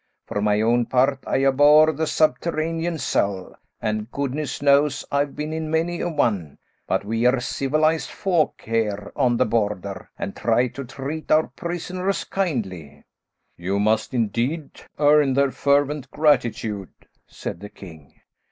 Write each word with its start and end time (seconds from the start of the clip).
For 0.25 0.41
my 0.41 0.61
own 0.61 0.87
part, 0.87 1.23
I 1.27 1.45
abhor 1.45 1.91
a 1.91 2.07
subterranean 2.07 2.97
cell, 2.97 3.55
and 3.79 4.09
goodness 4.11 4.59
knows 4.59 5.05
I've 5.11 5.35
been 5.35 5.53
in 5.53 5.69
many 5.69 6.01
a 6.01 6.09
one, 6.09 6.57
but 6.87 7.05
we're 7.05 7.39
civilised 7.39 8.09
folk 8.09 8.63
here 8.65 9.11
on 9.15 9.37
the 9.37 9.45
Border 9.45 10.09
and 10.17 10.35
try 10.35 10.69
to 10.69 10.85
treat 10.85 11.29
our 11.29 11.49
prisoners 11.49 12.23
kindly." 12.23 13.03
"You 13.55 13.79
must, 13.79 14.11
indeed, 14.15 14.71
earn 14.97 15.35
their 15.35 15.51
fervent 15.51 16.09
gratitude," 16.09 16.89
said 17.27 17.59
the 17.59 17.69
king. 17.69 18.15